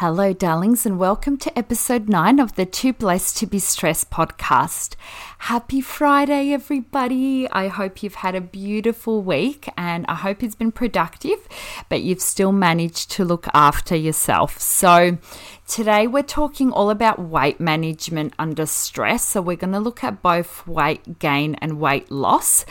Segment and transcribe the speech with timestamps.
[0.00, 4.96] Hello, darlings, and welcome to episode 9 of the Too Blessed to Be Stressed podcast.
[5.40, 7.46] Happy Friday, everybody.
[7.50, 11.46] I hope you've had a beautiful week and I hope it's been productive,
[11.90, 14.58] but you've still managed to look after yourself.
[14.58, 15.18] So,
[15.70, 19.24] Today, we're talking all about weight management under stress.
[19.24, 22.66] So, we're going to look at both weight gain and weight loss.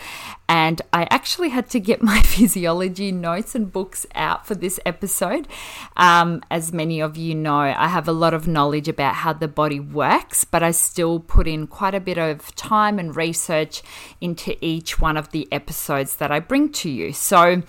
[0.50, 5.48] And I actually had to get my physiology notes and books out for this episode.
[5.96, 9.48] Um, as many of you know, I have a lot of knowledge about how the
[9.48, 13.82] body works, but I still put in quite a bit of time and research
[14.20, 17.12] into each one of the episodes that I bring to you.
[17.12, 17.62] So,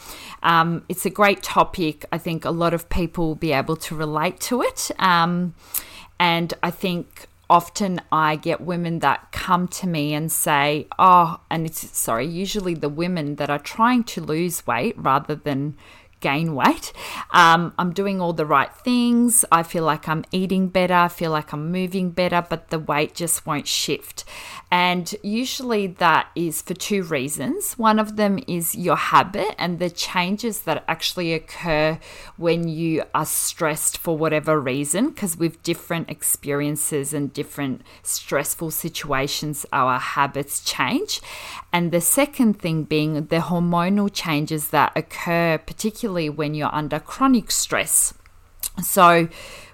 [0.44, 2.05] um, it's a great topic.
[2.11, 4.91] I think a lot of people will be able to relate to it.
[4.99, 5.53] Um,
[6.19, 11.66] and I think often I get women that come to me and say, Oh, and
[11.66, 15.75] it's sorry, usually the women that are trying to lose weight rather than
[16.22, 16.94] gain weight.
[17.31, 19.44] Um, I'm doing all the right things.
[19.52, 20.94] I feel like I'm eating better.
[20.94, 24.23] I feel like I'm moving better, but the weight just won't shift.
[24.72, 27.73] And usually that is for two reasons.
[27.73, 32.00] One of them is your habit and the changes that actually occur
[32.38, 39.66] when you are stressed for whatever reason, because with different experiences and different stressful situations,
[39.74, 41.19] our habits change.
[41.74, 47.51] And the second thing being the hormonal changes that occur, particularly when you're under chronic
[47.51, 48.13] stress.
[48.81, 49.27] So,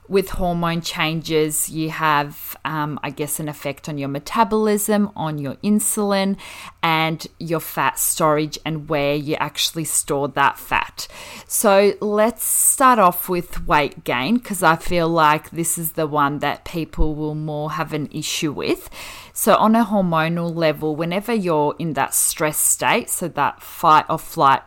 [0.09, 5.55] with hormone changes, you have, um, I guess, an effect on your metabolism, on your
[5.55, 6.37] insulin,
[6.81, 11.07] and your fat storage, and where you actually store that fat.
[11.45, 16.39] So, let's start off with weight gain because I feel like this is the one
[16.39, 18.89] that people will more have an issue with.
[19.33, 24.19] So, on a hormonal level, whenever you're in that stress state, so that fight or
[24.19, 24.61] flight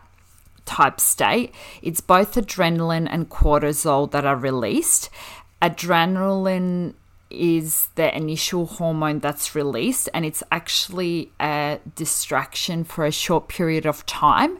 [0.65, 5.09] type state, it's both adrenaline and cortisol that are released.
[5.61, 6.93] Adrenaline
[7.31, 13.85] is the initial hormone that's released, and it's actually a distraction for a short period
[13.85, 14.57] of time.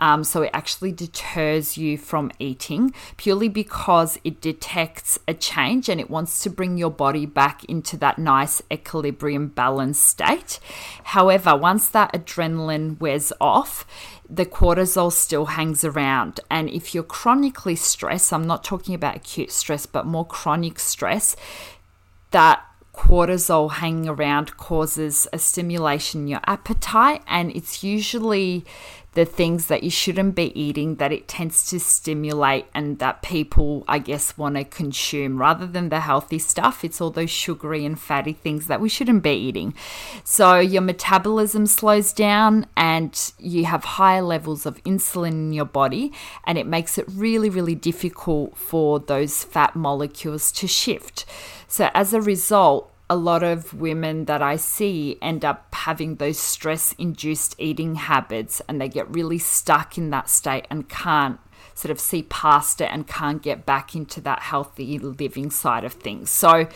[0.00, 6.00] Um, so it actually deters you from eating purely because it detects a change and
[6.00, 10.58] it wants to bring your body back into that nice equilibrium balanced state.
[11.04, 13.86] However, once that adrenaline wears off,
[14.28, 16.40] the cortisol still hangs around.
[16.50, 21.36] And if you're chronically stressed, I'm not talking about acute stress, but more chronic stress,
[22.30, 22.64] that
[22.94, 28.64] cortisol hanging around causes a stimulation in your appetite, and it's usually
[29.12, 33.84] the things that you shouldn't be eating that it tends to stimulate and that people,
[33.88, 36.84] I guess, want to consume rather than the healthy stuff.
[36.84, 39.74] It's all those sugary and fatty things that we shouldn't be eating.
[40.22, 46.12] So your metabolism slows down and you have higher levels of insulin in your body,
[46.44, 51.24] and it makes it really, really difficult for those fat molecules to shift.
[51.66, 56.38] So as a result, a lot of women that I see end up having those
[56.38, 61.40] stress induced eating habits and they get really stuck in that state and can't
[61.74, 65.94] sort of see past it and can't get back into that healthy living side of
[65.94, 66.30] things.
[66.30, 66.68] So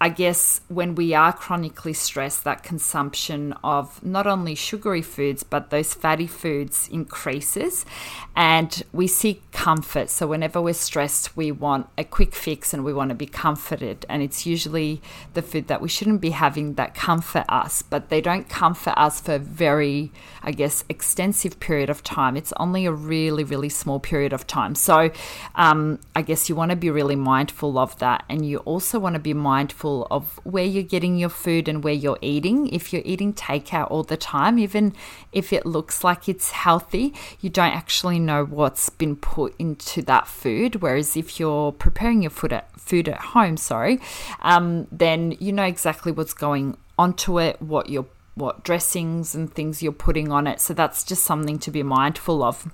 [0.00, 5.70] I guess when we are chronically stressed, that consumption of not only sugary foods but
[5.70, 7.86] those fatty foods increases,
[8.34, 10.10] and we seek comfort.
[10.10, 14.04] So, whenever we're stressed, we want a quick fix and we want to be comforted.
[14.08, 15.00] And it's usually
[15.34, 19.20] the food that we shouldn't be having that comfort us, but they don't comfort us
[19.20, 20.10] for a very,
[20.42, 22.36] I guess, extensive period of time.
[22.36, 24.74] It's only a really, really small period of time.
[24.74, 25.10] So,
[25.54, 29.14] um, I guess you want to be really mindful of that, and you also want
[29.14, 32.68] to be mindful mindful of where you're getting your food and where you're eating.
[32.68, 34.94] If you're eating takeout all the time, even
[35.32, 40.26] if it looks like it's healthy, you don't actually know what's been put into that
[40.26, 40.76] food.
[40.76, 44.00] Whereas if you're preparing your food at, food at home, sorry,
[44.40, 48.06] um, then you know exactly what's going onto it, what you're
[48.36, 50.60] what dressings and things you're putting on it.
[50.60, 52.66] So that's just something to be mindful of.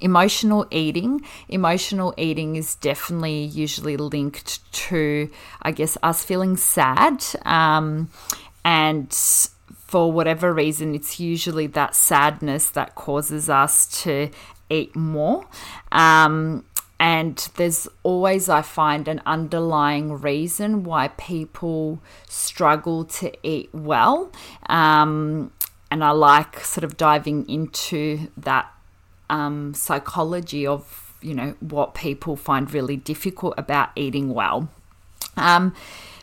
[0.00, 1.22] Emotional eating.
[1.48, 5.30] Emotional eating is definitely usually linked to,
[5.62, 7.24] I guess, us feeling sad.
[7.44, 8.10] Um,
[8.64, 9.12] and
[9.86, 14.30] for whatever reason, it's usually that sadness that causes us to
[14.68, 15.46] eat more.
[15.92, 16.64] Um,
[16.98, 24.32] and there's always, I find, an underlying reason why people struggle to eat well.
[24.68, 25.52] Um,
[25.90, 28.73] and I like sort of diving into that
[29.30, 34.68] um, psychology of, you know, what people find really difficult about eating well.
[35.36, 35.74] Um,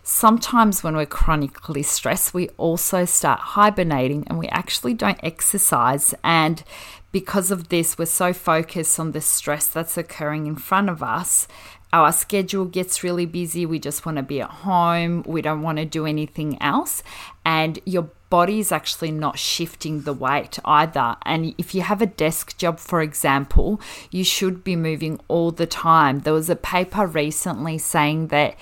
[0.04, 6.14] sometimes when we're chronically stressed, we also start hibernating and we actually don't exercise.
[6.24, 6.64] And
[7.12, 11.48] because of this, we're so focused on the stress that's occurring in front of us.
[11.94, 13.66] Our schedule gets really busy.
[13.66, 15.24] We just want to be at home.
[15.28, 17.04] We don't want to do anything else.
[17.46, 21.18] And your body is actually not shifting the weight either.
[21.24, 23.80] And if you have a desk job, for example,
[24.10, 26.22] you should be moving all the time.
[26.22, 28.56] There was a paper recently saying that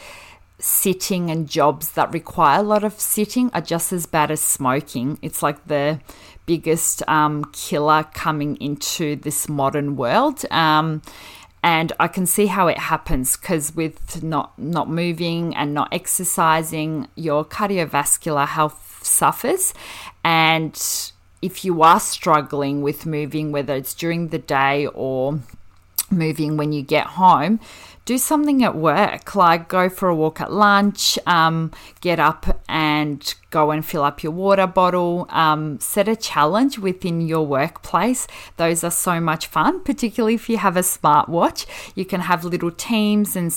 [0.59, 5.17] sitting and jobs that require a lot of sitting are just as bad as smoking.
[5.21, 6.01] It's like the
[6.45, 10.43] biggest um, killer coming into this modern world.
[10.51, 11.01] Um,
[11.61, 17.07] and I can see how it happens because with not not moving and not exercising,
[17.15, 19.73] your cardiovascular health suffers.
[20.23, 20.79] And
[21.41, 25.39] if you are struggling with moving, whether it's during the day or
[26.11, 27.59] moving when you get home,
[28.05, 31.71] do something at work, like go for a walk at lunch, um,
[32.01, 37.21] get up and go and fill up your water bottle, um, set a challenge within
[37.21, 38.27] your workplace.
[38.57, 41.65] Those are so much fun, particularly if you have a smartwatch.
[41.93, 43.53] You can have little teams and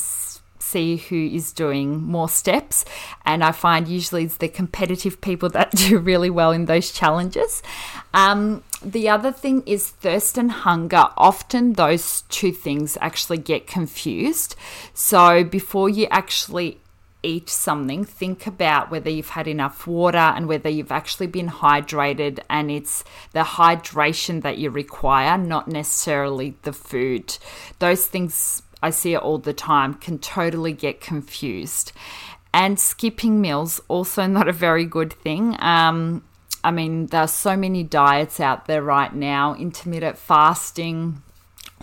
[0.63, 2.85] see who is doing more steps.
[3.25, 7.63] And I find usually it's the competitive people that do really well in those challenges.
[8.15, 11.07] Um, the other thing is thirst and hunger.
[11.17, 14.57] Often those two things actually get confused.
[14.95, 16.79] So before you actually
[17.23, 22.41] eat something, think about whether you've had enough water and whether you've actually been hydrated,
[22.51, 27.39] and it's the hydration that you require, not necessarily the food.
[27.79, 31.93] Those things I see all the time, can totally get confused.
[32.53, 35.57] And skipping meals, also not a very good thing.
[35.61, 36.25] Um,
[36.65, 41.23] I mean, there are so many diets out there right now, intermittent fasting,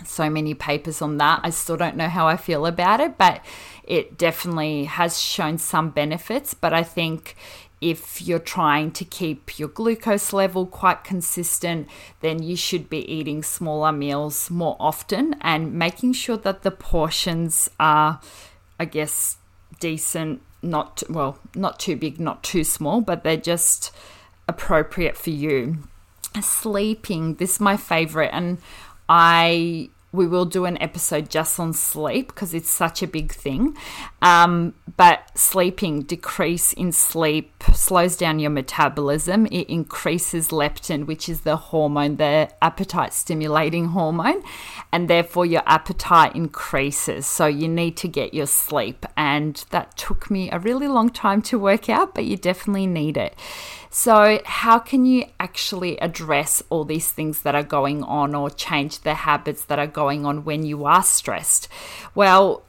[0.04, 1.40] so many papers on that.
[1.42, 3.44] I still don't know how I feel about it, but
[3.84, 6.54] it definitely has shown some benefits.
[6.54, 7.36] But I think
[7.80, 11.88] if you're trying to keep your glucose level quite consistent,
[12.20, 17.70] then you should be eating smaller meals more often and making sure that the portions
[17.78, 18.20] are,
[18.78, 19.38] I guess,
[19.78, 23.94] decent, not, well, not too big, not too small, but they're just
[24.50, 25.78] appropriate for you.
[26.40, 28.58] Sleeping, this is my favorite, and
[29.08, 33.76] I we will do an episode just on sleep because it's such a big thing.
[34.22, 39.46] Um, but sleeping, decrease in sleep slows down your metabolism.
[39.46, 44.42] It increases leptin, which is the hormone, the appetite stimulating hormone,
[44.92, 47.26] and therefore your appetite increases.
[47.26, 49.06] So you need to get your sleep.
[49.20, 53.18] And that took me a really long time to work out, but you definitely need
[53.18, 53.34] it.
[53.90, 59.00] So, how can you actually address all these things that are going on or change
[59.00, 61.68] the habits that are going on when you are stressed?
[62.14, 62.62] Well,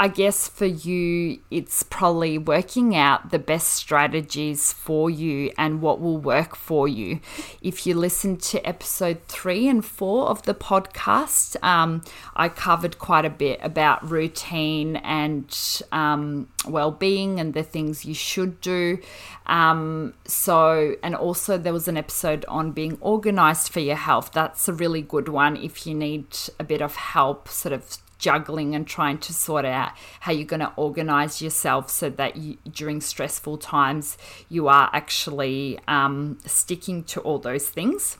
[0.00, 6.00] I guess for you, it's probably working out the best strategies for you and what
[6.00, 7.18] will work for you.
[7.60, 12.04] If you listen to episode three and four of the podcast, um,
[12.36, 15.52] I covered quite a bit about routine and
[15.90, 18.98] um, well being and the things you should do.
[19.46, 24.30] Um, so, and also there was an episode on being organized for your health.
[24.32, 28.74] That's a really good one if you need a bit of help, sort of juggling
[28.74, 33.00] and trying to sort out how you're going to organize yourself so that you, during
[33.00, 38.18] stressful times you are actually um, sticking to all those things.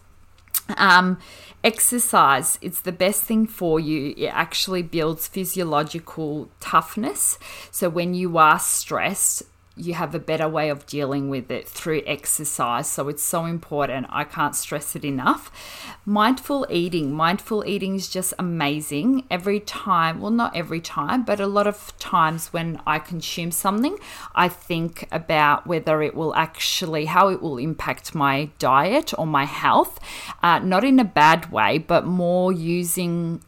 [0.76, 1.19] Um,
[1.64, 4.14] exercise, it's the best thing for you.
[4.17, 7.38] It actually builds physiological toughness.
[7.71, 9.43] So when you are stressed,
[9.78, 12.90] you have a better way of dealing with it through exercise.
[12.90, 14.06] So it's so important.
[14.11, 15.50] I can't stress it enough.
[16.04, 17.12] Mindful eating.
[17.12, 19.25] Mindful eating is just amazing.
[19.30, 23.97] Every time, well, not every time, but a lot of times when I consume something,
[24.35, 29.44] I think about whether it will actually, how it will impact my diet or my
[29.44, 30.00] health.
[30.42, 33.42] Uh, not in a bad way, but more using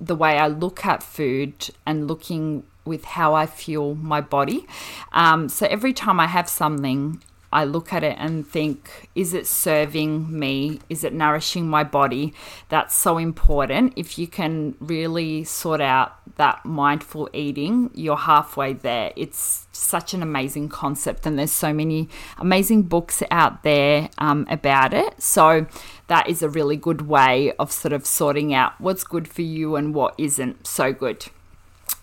[0.00, 4.66] the way I look at food and looking with how I feel my body.
[5.12, 9.46] Um, so every time I have something, I look at it and think, is it
[9.46, 10.80] serving me?
[10.90, 12.34] Is it nourishing my body?
[12.68, 13.94] That's so important.
[13.96, 19.12] If you can really sort out that mindful eating, you're halfway there.
[19.16, 24.92] It's such an amazing concept, and there's so many amazing books out there um, about
[24.92, 25.22] it.
[25.22, 25.66] So,
[26.08, 29.76] that is a really good way of sort of sorting out what's good for you
[29.76, 31.26] and what isn't so good.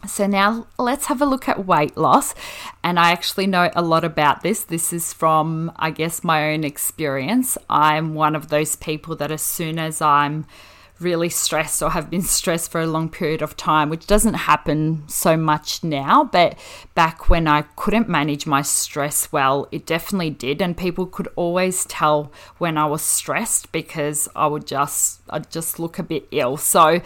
[0.07, 2.35] So now let's have a look at weight loss.
[2.83, 4.63] And I actually know a lot about this.
[4.63, 7.57] This is from, I guess, my own experience.
[7.69, 10.45] I'm one of those people that as soon as I'm
[10.99, 15.03] really stressed or have been stressed for a long period of time, which doesn't happen
[15.07, 16.23] so much now.
[16.23, 16.57] But
[16.93, 20.61] back when I couldn't manage my stress well, it definitely did.
[20.61, 25.79] And people could always tell when I was stressed because I would just, I'd just
[25.79, 26.57] look a bit ill.
[26.57, 27.01] So,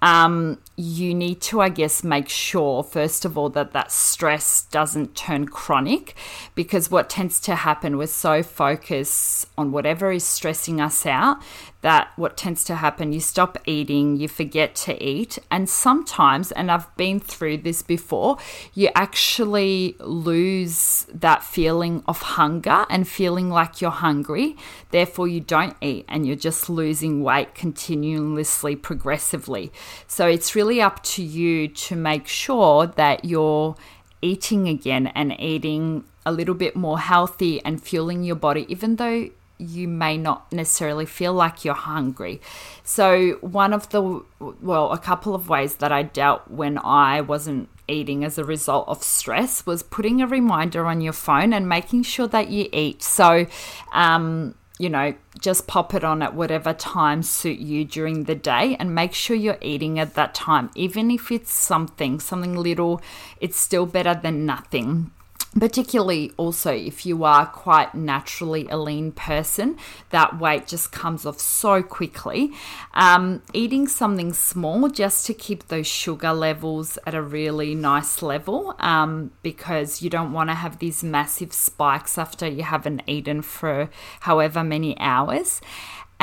[0.00, 5.14] um, you need to, I guess, make sure, first of all, that that stress doesn't
[5.14, 6.16] turn chronic
[6.54, 11.40] because what tends to happen, we're so focused on whatever is stressing us out
[11.84, 15.40] that what tends to happen, you stop eating, you forget to eat.
[15.50, 18.38] And sometimes, and I've been through this before,
[18.74, 24.56] you actually lose that feeling of hunger and feeling like you're hungry.
[24.92, 29.72] Therefore, you don't eat and you're just losing weight continuously, progressively.
[30.06, 33.74] So it's really up to you to make sure that you're
[34.22, 39.28] eating again and eating a little bit more healthy and fueling your body, even though
[39.58, 42.40] you may not necessarily feel like you're hungry.
[42.82, 47.68] So, one of the, well, a couple of ways that I dealt when I wasn't
[47.86, 52.02] eating as a result of stress was putting a reminder on your phone and making
[52.02, 53.02] sure that you eat.
[53.02, 53.46] So,
[53.92, 58.76] um, you know, just pop it on at whatever time suit you during the day
[58.80, 60.70] and make sure you're eating at that time.
[60.74, 63.00] Even if it's something, something little,
[63.40, 65.12] it's still better than nothing
[65.58, 69.76] particularly also if you are quite naturally a lean person
[70.10, 72.52] that weight just comes off so quickly.
[72.94, 78.74] Um, eating something small just to keep those sugar levels at a really nice level
[78.78, 83.90] um, because you don't want to have these massive spikes after you haven't eaten for
[84.20, 85.60] however many hours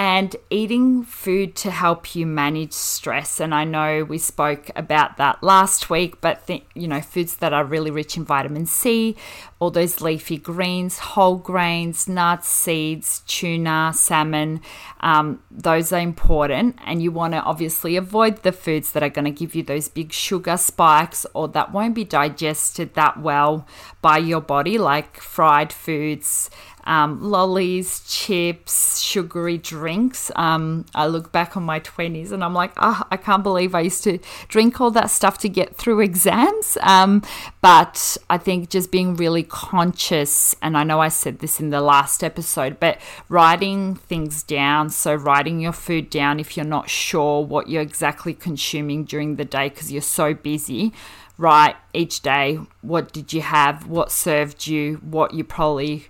[0.01, 3.39] and eating food to help you manage stress.
[3.39, 7.53] And I know we spoke about that last week, but th- you know, foods that
[7.53, 9.15] are really rich in vitamin C,
[9.60, 14.62] all those leafy greens, whole grains, nuts, seeds, tuna, salmon,
[15.01, 16.79] um, those are important.
[16.84, 19.88] And you want to obviously avoid the foods that are going to give you those
[19.88, 23.67] big sugar spikes or that won't be digested that well
[24.01, 26.50] by your body, like fried foods
[26.85, 30.31] um, lollies, chips, sugary drinks.
[30.35, 33.81] Um, I look back on my 20s and I'm like, oh, I can't believe I
[33.81, 36.77] used to drink all that stuff to get through exams.
[36.81, 37.23] Um,
[37.61, 41.81] but I think just being really conscious, and I know I said this in the
[41.81, 44.89] last episode, but writing things down.
[44.89, 49.45] So, writing your food down if you're not sure what you're exactly consuming during the
[49.45, 50.93] day because you're so busy
[51.38, 56.07] write each day what did you have, what served you, what you probably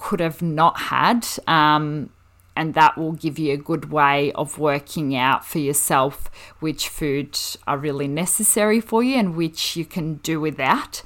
[0.00, 1.26] could have not had.
[1.46, 2.10] Um,
[2.56, 7.56] and that will give you a good way of working out for yourself which foods
[7.66, 11.02] are really necessary for you and which you can do without.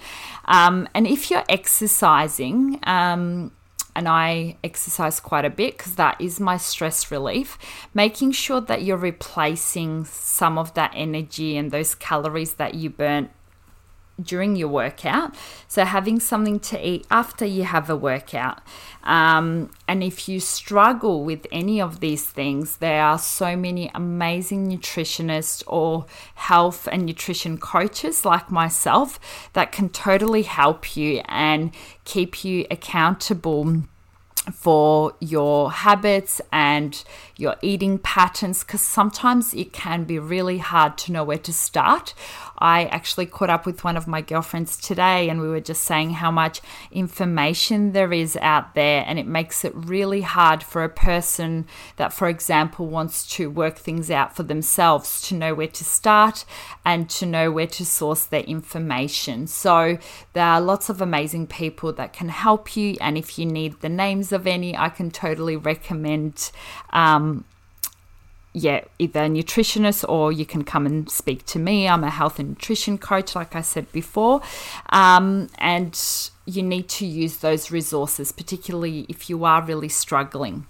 [0.47, 3.53] Um, and if you're exercising, um,
[3.95, 7.59] and I exercise quite a bit because that is my stress relief.
[7.93, 13.31] Making sure that you're replacing some of that energy and those calories that you burnt
[14.21, 15.35] during your workout.
[15.69, 18.61] So, having something to eat after you have a workout.
[19.03, 24.69] Um, and if you struggle with any of these things, there are so many amazing
[24.69, 29.19] nutritionists or health and nutrition coaches like myself
[29.53, 31.73] that can totally help you and
[32.05, 33.83] keep you accountable
[34.53, 37.05] for your habits and
[37.37, 42.15] your eating patterns, because sometimes it can be really hard to know where to start.
[42.59, 46.11] I actually caught up with one of my girlfriends today and we were just saying
[46.11, 46.61] how much
[46.93, 52.13] information there is out there, and it makes it really hard for a person that,
[52.13, 56.45] for example, wants to work things out for themselves to know where to start
[56.85, 59.47] and to know where to source their information.
[59.47, 59.99] So,
[60.33, 63.89] there are lots of amazing people that can help you, and if you need the
[63.89, 66.53] names of any, I can totally recommend.
[66.91, 67.34] Um,
[68.57, 71.89] yeah, either a nutritionist or you can come and speak to me.
[71.89, 74.43] I'm a health and nutrition coach, like I said before.
[74.91, 76.01] Um, and
[76.47, 80.67] you need to use those resources, particularly if you are really struggling.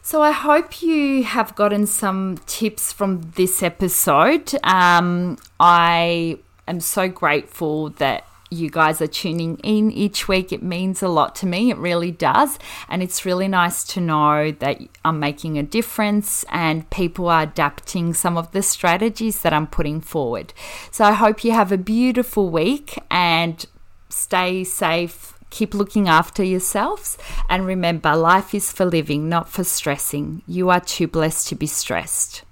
[0.00, 4.52] So, I hope you have gotten some tips from this episode.
[4.64, 10.52] Um, I am so grateful that you guys are tuning in each week.
[10.52, 11.70] It means a lot to me.
[11.70, 12.58] It really does.
[12.88, 18.14] And it's really nice to know that I'm making a difference and people are adapting
[18.14, 20.52] some of the strategies that I'm putting forward.
[20.90, 23.64] So I hope you have a beautiful week and
[24.08, 25.34] stay safe.
[25.50, 27.18] Keep looking after yourselves.
[27.48, 30.42] And remember, life is for living, not for stressing.
[30.46, 32.42] You are too blessed to be stressed.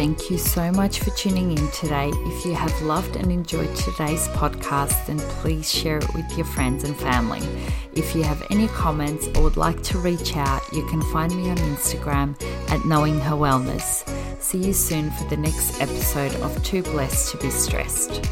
[0.00, 2.08] Thank you so much for tuning in today.
[2.10, 6.84] If you have loved and enjoyed today's podcast, then please share it with your friends
[6.84, 7.46] and family.
[7.92, 11.50] If you have any comments or would like to reach out, you can find me
[11.50, 12.34] on Instagram
[12.70, 14.08] at Knowing Her Wellness.
[14.40, 18.26] See you soon for the next episode of Too Blessed to Be Stressed.